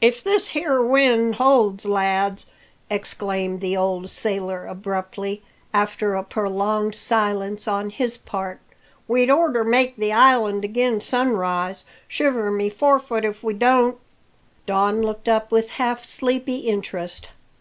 "If 0.00 0.24
this 0.24 0.56
'ere 0.56 0.82
wind 0.82 1.36
holds, 1.36 1.86
lads," 1.86 2.46
exclaimed 2.90 3.60
the 3.60 3.76
old 3.76 4.10
sailor 4.10 4.66
abruptly, 4.66 5.40
after 5.72 6.16
a 6.16 6.24
prolonged 6.24 6.96
silence 6.96 7.68
on 7.68 7.90
his 7.90 8.16
part, 8.16 8.58
"we'd 9.06 9.30
orter 9.30 9.62
make 9.62 9.94
the 9.94 10.12
island 10.12 10.64
agin 10.64 11.00
sunrise, 11.00 11.84
shiver 12.08 12.50
my 12.50 12.68
forefoot 12.68 13.24
if 13.24 13.44
we 13.44 13.54
don't!" 13.54 13.98
Don 14.66 15.00
looked 15.00 15.28
up 15.28 15.52
with 15.52 15.70
half 15.70 16.02
sleepy 16.02 16.56
interest. 16.56 17.28